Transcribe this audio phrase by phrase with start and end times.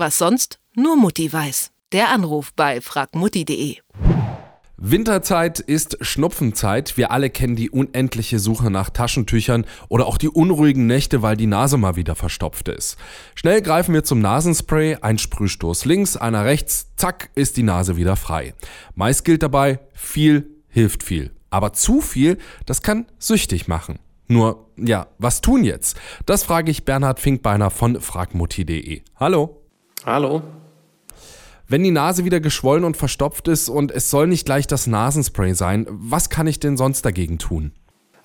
[0.00, 1.72] Was sonst nur Mutti weiß.
[1.92, 3.76] Der Anruf bei fragmutti.de.
[4.78, 6.96] Winterzeit ist Schnupfenzeit.
[6.96, 11.46] Wir alle kennen die unendliche Suche nach Taschentüchern oder auch die unruhigen Nächte, weil die
[11.46, 12.96] Nase mal wieder verstopft ist.
[13.34, 18.16] Schnell greifen wir zum Nasenspray, ein Sprühstoß links, einer rechts, zack, ist die Nase wieder
[18.16, 18.54] frei.
[18.94, 21.30] Meist gilt dabei, viel hilft viel.
[21.50, 23.98] Aber zu viel, das kann süchtig machen.
[24.28, 26.00] Nur, ja, was tun jetzt?
[26.24, 29.02] Das frage ich Bernhard Finkbeiner von fragmutti.de.
[29.16, 29.59] Hallo.
[30.06, 30.42] Hallo.
[31.68, 35.54] Wenn die Nase wieder geschwollen und verstopft ist und es soll nicht gleich das Nasenspray
[35.54, 37.72] sein, was kann ich denn sonst dagegen tun?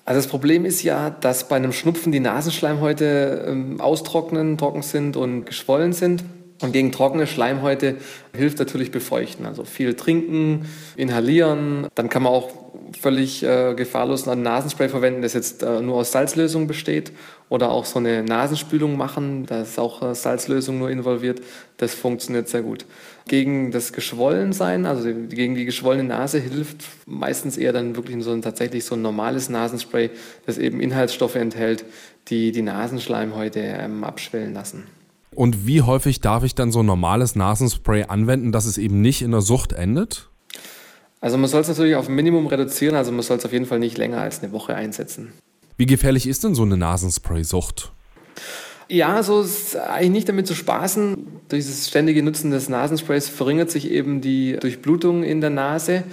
[0.04, 5.16] Also das Problem ist ja, dass bei einem Schnupfen die Nasenschleimhäute ähm, austrocknen, trocken sind
[5.16, 6.24] und geschwollen sind.
[6.62, 7.96] Und gegen trockene Schleimhäute
[8.34, 9.44] hilft natürlich Befeuchten.
[9.44, 11.88] Also viel trinken, inhalieren.
[11.94, 12.50] Dann kann man auch
[12.92, 17.12] völlig äh, gefahrlos ein Nasenspray verwenden, das jetzt äh, nur aus Salzlösung besteht.
[17.48, 21.40] Oder auch so eine Nasenspülung machen, da ist auch äh, Salzlösung nur involviert.
[21.76, 22.86] Das funktioniert sehr gut.
[23.28, 28.42] Gegen das Geschwollensein, also gegen die geschwollene Nase, hilft meistens eher dann wirklich so ein,
[28.42, 30.10] tatsächlich so ein normales Nasenspray,
[30.44, 31.84] das eben Inhaltsstoffe enthält,
[32.28, 34.84] die die Nasenschleimhäute ähm, abschwellen lassen.
[35.34, 39.22] Und wie häufig darf ich dann so ein normales Nasenspray anwenden, dass es eben nicht
[39.22, 40.30] in der Sucht endet?
[41.20, 43.66] Also man soll es natürlich auf ein Minimum reduzieren, also man soll es auf jeden
[43.66, 45.32] Fall nicht länger als eine Woche einsetzen.
[45.76, 47.92] Wie gefährlich ist denn so eine Nasenspray-Sucht?
[48.88, 51.16] Ja, so ist eigentlich nicht damit zu spaßen.
[51.48, 56.04] Durch das ständige Nutzen des Nasensprays verringert sich eben die Durchblutung in der Nase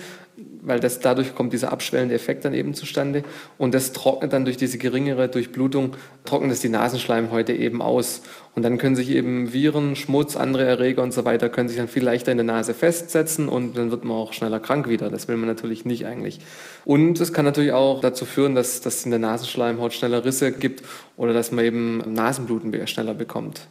[0.65, 3.23] weil das, dadurch kommt dieser abschwellende Effekt dann eben zustande.
[3.57, 8.21] Und das trocknet dann durch diese geringere Durchblutung, trocknet es die Nasenschleimhäute eben aus.
[8.55, 11.87] Und dann können sich eben Viren, Schmutz, andere Erreger und so weiter, können sich dann
[11.87, 15.09] viel leichter in der Nase festsetzen und dann wird man auch schneller krank wieder.
[15.09, 16.39] Das will man natürlich nicht eigentlich.
[16.85, 20.83] Und es kann natürlich auch dazu führen, dass es in der Nasenschleimhaut schneller Risse gibt
[21.17, 23.67] oder dass man eben Nasenbluten schneller bekommt.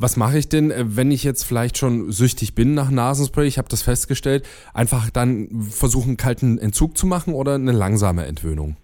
[0.00, 3.46] Was mache ich denn, äh, wenn ich jetzt vielleicht schon süchtig bin nach Nasenspray?
[3.46, 4.46] Ich habe das festgestellt.
[4.72, 8.76] Einfach dann versuchen, kalten Entzug zu machen oder eine langsame Entwöhnung?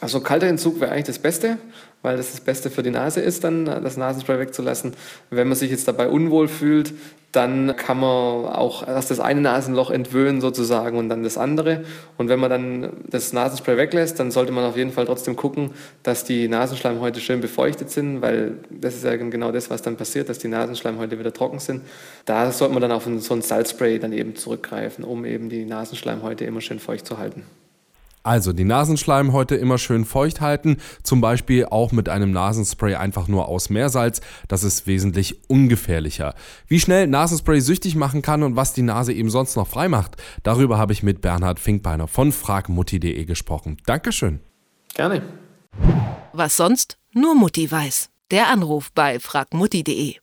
[0.00, 1.58] Also kalter Entzug wäre eigentlich das Beste
[2.02, 4.94] weil das das Beste für die Nase ist, dann das Nasenspray wegzulassen.
[5.28, 6.94] Wenn man sich jetzt dabei unwohl fühlt,
[7.32, 11.84] dann kann man auch erst das eine Nasenloch entwöhnen sozusagen und dann das andere.
[12.16, 15.70] Und wenn man dann das Nasenspray weglässt, dann sollte man auf jeden Fall trotzdem gucken,
[16.02, 20.28] dass die Nasenschleimhäute schön befeuchtet sind, weil das ist ja genau das, was dann passiert,
[20.28, 21.82] dass die Nasenschleimhäute wieder trocken sind.
[22.24, 26.44] Da sollte man dann auf so ein Salzspray dann eben zurückgreifen, um eben die Nasenschleimhäute
[26.46, 27.44] immer schön feucht zu halten.
[28.22, 33.48] Also die Nasenschleimhäute immer schön feucht halten, zum Beispiel auch mit einem Nasenspray einfach nur
[33.48, 34.20] aus Meersalz.
[34.48, 36.34] Das ist wesentlich ungefährlicher.
[36.66, 40.16] Wie schnell Nasenspray süchtig machen kann und was die Nase eben sonst noch frei macht,
[40.42, 43.78] darüber habe ich mit Bernhard Finkbeiner von fragmutti.de gesprochen.
[43.86, 44.40] Dankeschön.
[44.94, 45.22] Gerne.
[46.32, 48.10] Was sonst nur Mutti weiß.
[48.30, 50.16] Der Anruf bei fragmutti.de.